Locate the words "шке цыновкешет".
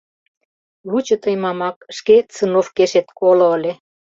1.97-3.07